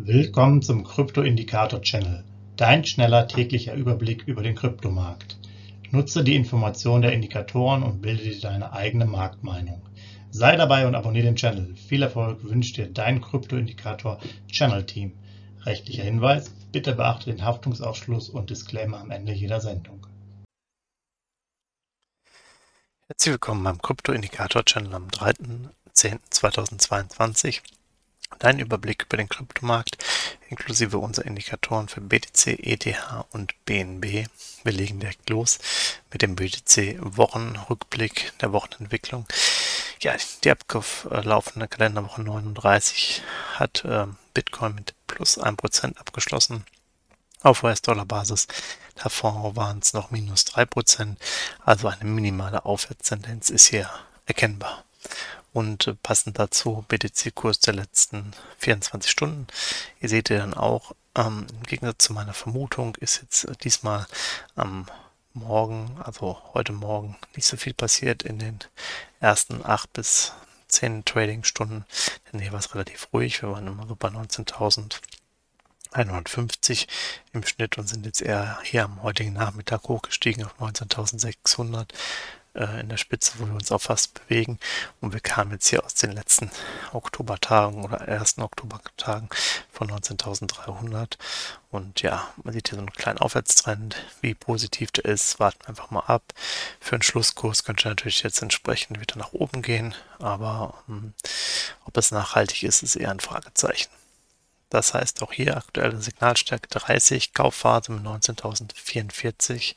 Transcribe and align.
Willkommen 0.00 0.62
zum 0.62 0.84
Krypto-Indikator-Channel, 0.84 2.22
dein 2.56 2.84
schneller 2.84 3.26
täglicher 3.26 3.74
Überblick 3.74 4.28
über 4.28 4.44
den 4.44 4.54
Kryptomarkt. 4.54 5.36
Nutze 5.90 6.22
die 6.22 6.36
Informationen 6.36 7.02
der 7.02 7.12
Indikatoren 7.12 7.82
und 7.82 8.00
bilde 8.00 8.22
dir 8.22 8.40
deine 8.40 8.72
eigene 8.72 9.06
Marktmeinung. 9.06 9.82
Sei 10.30 10.54
dabei 10.54 10.86
und 10.86 10.94
abonniere 10.94 11.26
den 11.26 11.34
Channel. 11.34 11.74
Viel 11.74 12.02
Erfolg 12.02 12.44
wünscht 12.44 12.76
dir 12.76 12.86
dein 12.86 13.20
Krypto-Indikator-Channel-Team. 13.20 15.18
Rechtlicher 15.66 16.04
Hinweis, 16.04 16.54
bitte 16.70 16.94
beachte 16.94 17.32
den 17.32 17.44
Haftungsausschluss 17.44 18.28
und 18.28 18.50
Disclaimer 18.50 19.00
am 19.00 19.10
Ende 19.10 19.32
jeder 19.32 19.60
Sendung. 19.60 20.06
Herzlich 23.08 23.32
willkommen 23.32 23.64
beim 23.64 23.82
Krypto-Indikator-Channel 23.82 24.94
am 24.94 25.08
3.10.2022. 25.08 27.62
Dein 28.38 28.58
Überblick 28.58 29.04
über 29.04 29.16
den 29.16 29.28
Kryptomarkt 29.28 29.98
inklusive 30.48 30.98
unserer 30.98 31.26
Indikatoren 31.26 31.88
für 31.88 32.00
BTC, 32.00 32.58
ETH 32.60 32.86
und 33.32 33.54
BNB. 33.64 34.26
Wir 34.64 34.72
legen 34.72 35.00
direkt 35.00 35.28
los 35.28 35.58
mit 36.12 36.22
dem 36.22 36.36
BTC-Wochenrückblick 36.36 38.32
der 38.40 38.52
Wochenentwicklung. 38.52 39.26
Ja, 40.00 40.14
die 40.44 40.50
ablaufende 40.50 41.68
Kalenderwoche 41.68 42.22
39 42.22 43.22
hat 43.54 43.84
äh, 43.84 44.06
Bitcoin 44.34 44.76
mit 44.76 44.94
plus 45.06 45.38
1% 45.38 45.96
abgeschlossen 45.96 46.64
auf 47.42 47.64
US-Dollar-Basis. 47.64 48.46
Davor 48.94 49.56
waren 49.56 49.80
es 49.80 49.92
noch 49.92 50.10
minus 50.10 50.46
3%, 50.46 51.16
also 51.64 51.88
eine 51.88 52.04
minimale 52.04 52.64
Aufwärtstendenz 52.64 53.50
ist 53.50 53.66
hier 53.66 53.90
erkennbar 54.26 54.84
und 55.58 56.00
passend 56.04 56.38
dazu 56.38 56.84
BTC-Kurs 56.86 57.58
der 57.58 57.74
letzten 57.74 58.32
24 58.58 59.10
Stunden. 59.10 59.48
Ihr 60.00 60.08
seht 60.08 60.30
ihr 60.30 60.38
dann 60.38 60.54
auch, 60.54 60.92
ähm, 61.16 61.48
im 61.52 61.64
Gegensatz 61.64 62.04
zu 62.04 62.12
meiner 62.12 62.32
Vermutung 62.32 62.94
ist 62.94 63.22
jetzt 63.22 63.48
diesmal 63.64 64.06
am 64.54 64.86
Morgen, 65.34 66.00
also 66.04 66.40
heute 66.54 66.72
Morgen, 66.72 67.16
nicht 67.34 67.46
so 67.46 67.56
viel 67.56 67.74
passiert 67.74 68.22
in 68.22 68.38
den 68.38 68.60
ersten 69.18 69.66
8 69.66 69.92
bis 69.92 70.32
10 70.68 71.04
Trading-Stunden. 71.04 71.84
Denn 72.32 72.38
hier 72.38 72.52
war 72.52 72.60
es 72.60 72.76
relativ 72.76 73.08
ruhig. 73.12 73.42
Wir 73.42 73.50
waren 73.50 73.66
immer 73.66 73.88
so 73.88 73.96
bei 73.96 74.10
19.150 74.10 76.86
im 77.32 77.44
Schnitt 77.44 77.78
und 77.78 77.88
sind 77.88 78.06
jetzt 78.06 78.22
eher 78.22 78.60
hier 78.62 78.84
am 78.84 79.02
heutigen 79.02 79.32
Nachmittag 79.32 79.88
hochgestiegen 79.88 80.44
auf 80.44 80.54
19.600 80.60 81.88
äh, 82.58 82.80
in 82.80 82.88
der 82.88 82.96
Spitze, 82.96 83.32
wo 83.38 83.46
wir 83.46 83.54
uns 83.54 83.72
auch 83.72 83.80
fast 83.80 84.14
bewegen. 84.14 84.58
Und 85.00 85.12
wir 85.12 85.20
kamen 85.20 85.52
jetzt 85.52 85.68
hier 85.68 85.84
aus 85.84 85.94
den 85.94 86.12
letzten 86.12 86.50
Oktobertagen 86.92 87.84
oder 87.84 87.98
ersten 88.08 88.42
Oktobertagen 88.42 89.28
von 89.72 89.90
19.300. 89.90 91.16
Und 91.70 92.02
ja, 92.02 92.28
man 92.42 92.52
sieht 92.52 92.68
hier 92.68 92.76
so 92.76 92.82
einen 92.82 92.92
kleinen 92.92 93.18
Aufwärtstrend. 93.18 93.96
Wie 94.20 94.34
positiv 94.34 94.90
der 94.90 95.04
ist, 95.04 95.38
warten 95.38 95.60
wir 95.62 95.68
einfach 95.70 95.90
mal 95.90 96.00
ab. 96.00 96.22
Für 96.80 96.96
einen 96.96 97.02
Schlusskurs 97.02 97.64
könnte 97.64 97.88
natürlich 97.88 98.22
jetzt 98.22 98.42
entsprechend 98.42 99.00
wieder 99.00 99.16
nach 99.16 99.32
oben 99.32 99.62
gehen. 99.62 99.94
Aber 100.18 100.74
ähm, 100.88 101.14
ob 101.84 101.96
es 101.96 102.10
nachhaltig 102.10 102.64
ist, 102.64 102.82
ist 102.82 102.96
eher 102.96 103.10
ein 103.10 103.20
Fragezeichen. 103.20 103.90
Das 104.70 104.92
heißt 104.92 105.22
auch 105.22 105.32
hier 105.32 105.56
aktuelle 105.56 106.00
Signalstärke 106.00 106.68
30, 106.68 107.32
Kaufphase 107.32 107.90
mit 107.92 108.04
19.044 108.04 109.74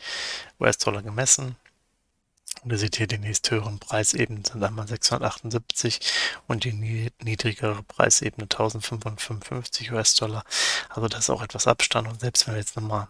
US-Dollar 0.59 1.01
gemessen. 1.01 1.55
Und 2.61 2.71
ihr 2.71 2.77
seht 2.77 2.95
hier 2.97 3.07
die 3.07 3.17
nächsthöheren 3.17 3.79
Preisebenen 3.79 4.45
sind 4.45 4.63
einmal 4.63 4.87
678 4.87 5.99
und 6.47 6.63
die 6.63 7.11
niedrigere 7.23 7.81
Preisebene 7.83 8.43
1555 8.43 9.91
US-Dollar. 9.91 10.43
Also 10.89 11.07
das 11.07 11.21
ist 11.21 11.29
auch 11.31 11.41
etwas 11.41 11.67
Abstand 11.67 12.07
und 12.07 12.19
selbst 12.21 12.45
wenn 12.45 12.53
wir 12.53 12.59
jetzt 12.59 12.75
nochmal 12.75 13.07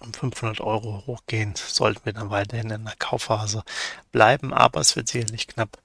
um 0.00 0.14
500 0.14 0.60
Euro 0.60 1.02
hochgehen, 1.06 1.54
sollten 1.56 2.04
wir 2.04 2.12
dann 2.12 2.30
weiterhin 2.30 2.70
in 2.70 2.84
der 2.84 2.94
Kaufphase 2.98 3.64
bleiben, 4.12 4.52
aber 4.52 4.80
es 4.80 4.96
wird 4.96 5.08
sicherlich 5.08 5.48
knapp. 5.48 5.78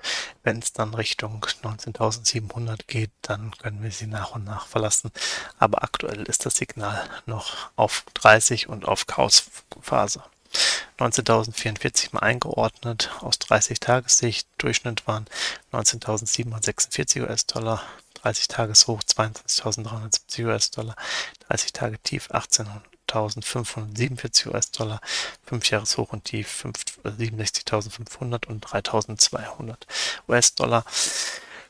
Wenn 0.44 0.59
es 0.59 0.74
dann 0.74 0.94
Richtung 0.94 1.45
19.700 1.63 2.85
geht, 2.88 3.12
dann 3.22 3.51
können 3.57 3.81
wir 3.81 3.91
sie 3.91 4.07
nach 4.07 4.35
und 4.35 4.44
nach 4.44 4.68
verlassen. 4.68 5.12
Aber 5.57 5.84
aktuell 5.84 6.24
ist 6.24 6.45
das 6.45 6.56
Signal 6.56 7.09
noch 7.25 7.72
auf 7.75 8.06
30 8.13 8.69
und 8.69 8.85
auf 8.85 9.07
Kaufphase. 9.07 10.24
19.044 11.00 12.09
mal 12.12 12.22
eingeordnet 12.22 13.12
aus 13.22 13.40
30 13.40 13.80
Tagessicht. 13.80 14.47
Durchschnitt 14.58 15.08
waren 15.08 15.25
19.746 15.72 17.22
US-Dollar, 17.24 17.81
30 18.16 18.47
Tageshoch 18.47 19.02
22.370 19.03 20.46
US-Dollar, 20.46 20.96
30 21.50 21.74
Tage 21.74 22.00
Tief 22.00 22.31
18.547 22.31 24.47
US-Dollar, 24.47 25.02
5 25.46 25.69
Jahreshoch 25.69 26.13
und 26.13 26.24
Tief 26.25 26.66
67.500 27.03 28.47
und 28.47 28.66
3.200 28.66 29.75
US-Dollar. 30.30 30.86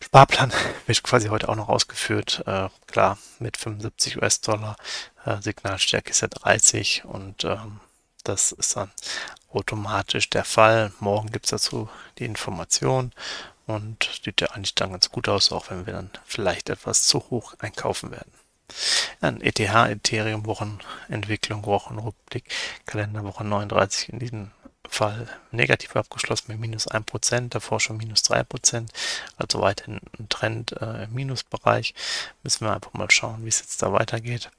Sparplan 0.04 0.52
wird 0.86 1.04
quasi 1.04 1.30
heute 1.30 1.50
auch 1.50 1.56
noch 1.56 1.70
ausgeführt. 1.70 2.44
Äh, 2.46 2.70
klar, 2.88 3.18
mit 3.40 3.58
75 3.58 4.22
US-Dollar. 4.22 4.76
Äh, 5.26 5.42
Signalstärke 5.42 6.12
ist 6.12 6.22
ja 6.22 6.28
30 6.28 7.06
und 7.06 7.46
ähm, 7.46 7.80
das 8.24 8.52
ist 8.52 8.76
dann 8.76 8.92
automatisch 9.52 10.30
der 10.30 10.46
Fall. 10.46 10.92
Morgen 11.00 11.32
gibt 11.32 11.46
es 11.46 11.52
dazu 11.52 11.90
die 12.18 12.26
Information 12.26 13.12
und 13.66 14.10
sieht 14.24 14.42
ja 14.42 14.48
eigentlich 14.52 14.76
dann 14.76 14.92
ganz 14.92 15.10
gut 15.10 15.30
aus, 15.30 15.52
auch 15.52 15.70
wenn 15.70 15.86
wir 15.86 15.94
dann 15.94 16.10
vielleicht 16.26 16.70
etwas 16.70 17.04
zu 17.04 17.20
hoch 17.30 17.54
einkaufen 17.60 18.12
werden. 18.12 18.32
Dann 19.22 19.42
ETH, 19.42 19.60
Ethereum, 19.60 20.46
Wochenentwicklung, 20.46 21.66
Wochenrückblick, 21.66 22.46
Kalenderwoche 22.86 23.44
39 23.44 24.10
in 24.10 24.20
diesem 24.20 24.52
Fall 24.90 25.28
negativ 25.52 25.96
abgeschlossen 25.96 26.46
mit 26.50 26.60
minus 26.60 26.90
1%, 26.90 27.50
davor 27.50 27.80
schon 27.80 27.98
minus 27.98 28.24
3%, 28.24 28.90
also 29.38 29.62
weiterhin 29.62 30.00
ein 30.20 30.30
Trend 30.30 30.74
äh, 30.74 31.06
im 31.06 31.14
Minusbereich. 31.14 31.94
Müssen 32.44 32.66
wir 32.66 32.74
einfach 32.74 32.94
mal 32.94 33.10
schauen, 33.10 33.44
wie 33.44 33.50
es 33.50 33.60
jetzt 33.60 33.82
da 33.82 33.94
weitergeht. 33.94 34.52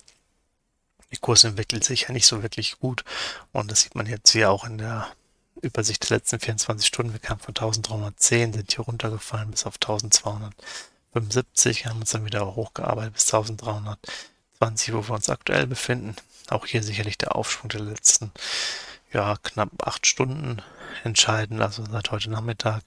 Die 1.15 1.21
Kurse 1.21 1.49
entwickelt 1.49 1.85
sich 1.85 2.03
ja 2.03 2.13
nicht 2.13 2.27
so 2.27 2.43
wirklich 2.43 2.79
gut. 2.81 3.05
Und 3.53 3.71
das 3.71 3.83
sieht 3.83 3.95
man 3.95 4.07
jetzt 4.07 4.33
hier 4.33 4.51
auch 4.51 4.65
in 4.65 4.79
der 4.79 5.07
Übersicht 5.61 6.11
der 6.11 6.19
letzten 6.19 6.41
24 6.41 6.87
Stunden. 6.87 7.13
Wir 7.13 7.21
kamen 7.21 7.41
von 7.41 7.55
1310, 7.55 8.53
sind 8.53 8.73
hier 8.73 8.85
runtergefallen 8.85 9.53
bis 9.53 9.65
auf 9.65 9.77
1275, 9.77 11.87
haben 11.87 12.01
uns 12.01 12.11
dann 12.11 12.25
wieder 12.25 12.57
hochgearbeitet 12.57 13.15
bis 13.15 13.33
1320, 13.33 14.93
wo 14.93 15.07
wir 15.07 15.15
uns 15.15 15.29
aktuell 15.29 15.69
befinden. 15.69 16.17
Auch 16.51 16.67
hier 16.67 16.83
sicherlich 16.83 17.17
der 17.17 17.37
Aufschwung 17.37 17.69
der 17.69 17.81
letzten 17.81 18.33
ja, 19.15 19.37
knapp 19.43 19.71
acht 19.87 20.07
Stunden 20.07 20.61
entscheiden, 21.05 21.63
also 21.63 21.85
seit 21.91 22.11
heute 22.11 22.31
Nachmittag 22.31 22.83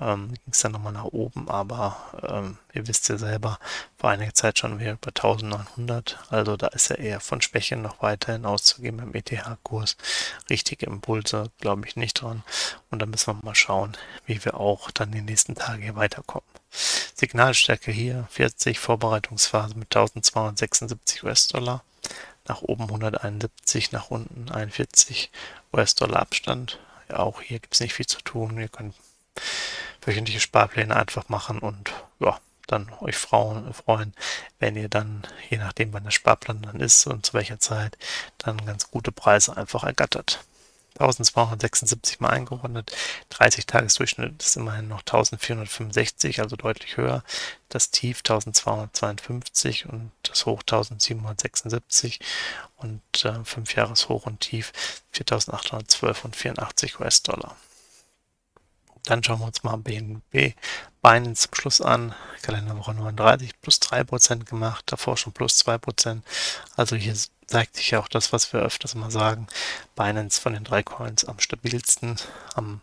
ähm, 0.00 0.28
ging 0.28 0.52
es 0.52 0.60
dann 0.60 0.72
nochmal 0.72 0.92
nach 0.92 1.04
oben, 1.04 1.48
aber 1.48 1.96
ähm, 2.26 2.58
ihr 2.72 2.86
wisst 2.88 3.08
ja 3.08 3.18
selber, 3.18 3.58
vor 3.96 4.10
einiger 4.10 4.34
Zeit 4.34 4.58
schon 4.58 4.80
wieder 4.80 4.96
bei 4.96 5.08
1900, 5.08 6.18
also 6.30 6.56
da 6.56 6.68
ist 6.68 6.90
ja 6.90 6.96
eher 6.96 7.20
von 7.20 7.40
Schwäche 7.40 7.76
noch 7.76 8.02
weiterhin 8.02 8.44
auszugehen 8.44 8.96
beim 8.96 9.14
ETH-Kurs. 9.14 9.96
Richtige 10.50 10.86
Impulse 10.86 11.50
glaube 11.60 11.86
ich 11.86 11.96
nicht 11.96 12.20
dran 12.20 12.42
und 12.90 13.00
dann 13.00 13.10
müssen 13.10 13.34
wir 13.34 13.44
mal 13.44 13.54
schauen, 13.54 13.96
wie 14.26 14.44
wir 14.44 14.54
auch 14.54 14.90
dann 14.90 15.12
die 15.12 15.22
nächsten 15.22 15.54
Tage 15.54 15.82
hier 15.82 15.96
weiterkommen. 15.96 16.48
Signalstärke 16.70 17.90
hier 17.90 18.26
40, 18.30 18.78
Vorbereitungsphase 18.78 19.76
mit 19.76 19.94
1276 19.94 21.24
US-Dollar 21.24 21.82
nach 22.48 22.62
oben 22.62 22.84
171, 22.84 23.92
nach 23.92 24.10
unten 24.10 24.50
41 24.50 25.30
US-Dollar 25.72 26.20
Abstand. 26.20 26.78
Ja, 27.08 27.18
auch 27.18 27.40
hier 27.40 27.58
gibt 27.58 27.74
es 27.74 27.80
nicht 27.80 27.94
viel 27.94 28.06
zu 28.06 28.20
tun. 28.20 28.58
Ihr 28.58 28.68
könnt 28.68 28.94
wöchentliche 30.02 30.40
Sparpläne 30.40 30.96
einfach 30.96 31.28
machen 31.28 31.58
und 31.58 31.92
ja, 32.20 32.38
dann 32.66 32.90
euch 33.00 33.16
freuen, 33.16 33.72
freuen, 33.72 34.14
wenn 34.58 34.76
ihr 34.76 34.88
dann, 34.88 35.26
je 35.50 35.58
nachdem 35.58 35.92
wann 35.92 36.04
der 36.04 36.10
Sparplan 36.10 36.62
dann 36.62 36.80
ist 36.80 37.06
und 37.06 37.26
zu 37.26 37.34
welcher 37.34 37.58
Zeit, 37.58 37.96
dann 38.38 38.64
ganz 38.64 38.90
gute 38.90 39.12
Preise 39.12 39.56
einfach 39.56 39.84
ergattert. 39.84 40.40
1276 40.98 42.20
mal 42.20 42.30
eingeordnet. 42.30 42.92
30 43.30 43.66
Tagesdurchschnitt 43.66 44.42
ist 44.42 44.56
immerhin 44.56 44.88
noch 44.88 45.00
1465, 45.00 46.40
also 46.40 46.56
deutlich 46.56 46.96
höher. 46.96 47.22
Das 47.68 47.90
Tief 47.90 48.18
1252 48.18 49.86
und 49.86 50.10
das 50.22 50.46
Hoch 50.46 50.60
1776 50.60 52.20
und 52.76 53.24
äh, 53.24 53.44
5 53.44 53.74
Jahres 53.74 54.08
Hoch 54.08 54.26
und 54.26 54.40
Tief 54.40 54.72
4812 55.12 56.24
und 56.24 56.36
84 56.36 57.00
US-Dollar. 57.00 57.56
Dann 59.08 59.24
schauen 59.24 59.40
wir 59.40 59.46
uns 59.46 59.62
mal 59.62 59.76
BNB 59.78 60.52
Binance 61.00 61.48
zum 61.48 61.54
Schluss 61.54 61.80
an. 61.80 62.14
Kalenderwoche 62.42 62.92
39 62.92 63.58
plus 63.62 63.80
3% 63.80 64.44
gemacht, 64.44 64.84
davor 64.86 65.16
schon 65.16 65.32
plus 65.32 65.64
2%. 65.66 66.20
Also 66.76 66.94
hier 66.94 67.14
zeigt 67.46 67.76
sich 67.76 67.90
ja 67.92 68.00
auch 68.00 68.08
das, 68.08 68.34
was 68.34 68.52
wir 68.52 68.60
öfters 68.60 68.94
mal 68.94 69.10
sagen. 69.10 69.46
Binance 69.96 70.38
von 70.38 70.52
den 70.52 70.64
drei 70.64 70.82
Coins 70.82 71.24
am 71.24 71.40
stabilsten, 71.40 72.16
am, 72.54 72.82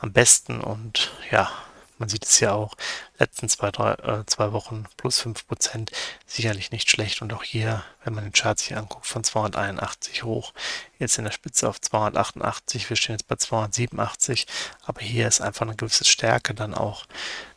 am 0.00 0.12
besten 0.12 0.60
und 0.60 1.10
ja, 1.32 1.50
man 1.98 2.08
sieht 2.08 2.24
es 2.24 2.40
ja 2.40 2.52
auch, 2.52 2.74
letzten 3.18 3.48
zwei, 3.48 3.70
drei, 3.70 3.92
äh, 3.92 4.26
zwei 4.26 4.52
Wochen 4.52 4.84
plus 4.96 5.20
5%, 5.20 5.90
sicherlich 6.26 6.70
nicht 6.70 6.90
schlecht. 6.90 7.22
Und 7.22 7.32
auch 7.32 7.42
hier, 7.42 7.84
wenn 8.04 8.14
man 8.14 8.24
den 8.24 8.32
Chart 8.32 8.58
sich 8.58 8.76
anguckt, 8.76 9.06
von 9.06 9.24
281 9.24 10.22
hoch, 10.22 10.52
jetzt 10.98 11.18
in 11.18 11.24
der 11.24 11.32
Spitze 11.32 11.68
auf 11.68 11.80
288, 11.80 12.88
wir 12.88 12.96
stehen 12.96 13.14
jetzt 13.14 13.28
bei 13.28 13.36
287, 13.36 14.46
aber 14.84 15.00
hier 15.00 15.28
ist 15.28 15.40
einfach 15.40 15.66
eine 15.66 15.76
gewisse 15.76 16.04
Stärke 16.04 16.54
dann 16.54 16.74
auch 16.74 17.06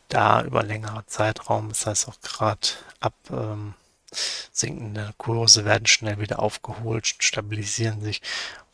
da 0.08 0.42
über 0.42 0.62
längere 0.62 1.06
Zeitraum. 1.06 1.70
Das 1.70 1.86
heißt 1.86 2.08
auch 2.08 2.20
gerade 2.20 2.68
ab 3.00 3.14
ähm, 3.30 3.74
sinkende 4.52 5.14
Kurse 5.16 5.64
werden 5.64 5.86
schnell 5.86 6.18
wieder 6.18 6.38
aufgeholt, 6.40 7.06
stabilisieren 7.06 8.02
sich 8.02 8.20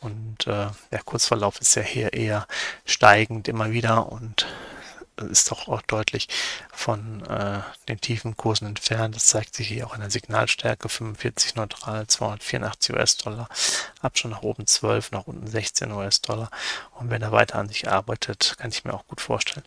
und 0.00 0.46
äh, 0.46 0.66
der 0.90 1.02
Kurzverlauf 1.04 1.60
ist 1.60 1.74
ja 1.74 1.82
hier 1.82 2.12
eher 2.12 2.46
steigend 2.84 3.48
immer 3.48 3.70
wieder 3.70 4.10
und 4.10 4.46
ist 5.18 5.50
doch 5.50 5.68
auch 5.68 5.82
deutlich 5.82 6.28
von 6.72 7.24
äh, 7.26 7.60
den 7.88 8.00
tiefen 8.00 8.36
Kursen 8.36 8.66
entfernt. 8.66 9.14
Das 9.14 9.26
zeigt 9.26 9.54
sich 9.54 9.68
hier 9.68 9.86
auch 9.86 9.94
in 9.94 10.00
der 10.00 10.10
Signalstärke 10.10 10.88
45 10.88 11.54
neutral, 11.56 12.06
284 12.06 12.94
US-Dollar, 12.94 13.48
Abstand 14.00 14.34
nach 14.34 14.42
oben 14.42 14.66
12, 14.66 15.12
nach 15.12 15.26
unten 15.26 15.46
16 15.46 15.90
US-Dollar. 15.92 16.50
Und 16.98 17.10
wenn 17.10 17.22
er 17.22 17.32
weiter 17.32 17.56
an 17.58 17.68
sich 17.68 17.88
arbeitet, 17.88 18.56
kann 18.58 18.70
ich 18.70 18.84
mir 18.84 18.94
auch 18.94 19.06
gut 19.06 19.20
vorstellen, 19.20 19.64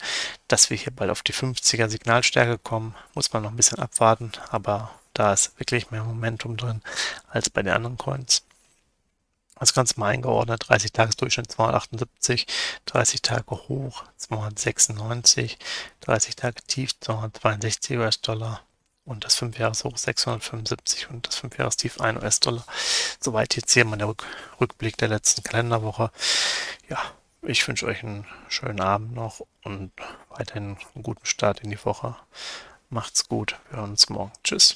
dass 0.47 0.69
wir 0.69 0.77
hier 0.77 0.93
bald 0.93 1.11
auf 1.11 1.23
die 1.23 1.33
50er 1.33 1.89
Signalstärke 1.89 2.57
kommen. 2.57 2.95
Muss 3.13 3.31
man 3.33 3.43
noch 3.43 3.51
ein 3.51 3.57
bisschen 3.57 3.79
abwarten, 3.79 4.31
aber 4.49 4.91
da 5.13 5.33
ist 5.33 5.59
wirklich 5.59 5.91
mehr 5.91 6.03
Momentum 6.03 6.57
drin 6.57 6.81
als 7.29 7.49
bei 7.49 7.61
den 7.61 7.73
anderen 7.73 7.97
Coins. 7.97 8.43
Das 9.61 9.75
Ganze 9.75 9.99
mal 9.99 10.07
eingeordnet, 10.07 10.69
30 10.69 10.91
Tagesdurchschnitt 10.91 11.51
278, 11.51 12.47
30 12.87 13.21
Tage 13.21 13.51
hoch 13.51 14.03
296, 14.17 15.59
30 15.99 16.35
Tage 16.35 16.63
tief 16.65 16.99
262 16.99 17.95
US-Dollar 17.99 18.61
und 19.05 19.23
das 19.23 19.35
5 19.35 19.59
Jahres 19.59 19.83
hoch 19.83 19.97
675 19.97 21.11
und 21.11 21.27
das 21.27 21.35
5 21.35 21.59
Jahres 21.59 21.77
tief 21.77 22.01
1 22.01 22.23
US-Dollar. 22.23 22.65
Soweit 23.19 23.55
jetzt 23.55 23.71
hier 23.71 23.85
mal 23.85 23.97
der 23.97 24.15
Rückblick 24.59 24.97
der 24.97 25.09
letzten 25.09 25.43
Kalenderwoche. 25.43 26.09
Ja, 26.89 26.99
ich 27.43 27.67
wünsche 27.67 27.85
euch 27.85 28.03
einen 28.03 28.25
schönen 28.47 28.81
Abend 28.81 29.13
noch 29.13 29.45
und 29.63 29.91
weiterhin 30.29 30.75
einen 30.95 31.03
guten 31.03 31.27
Start 31.27 31.59
in 31.59 31.69
die 31.69 31.85
Woche. 31.85 32.15
Macht's 32.89 33.27
gut, 33.27 33.59
wir 33.69 33.77
hören 33.77 33.91
uns 33.91 34.09
morgen. 34.09 34.31
Tschüss. 34.43 34.75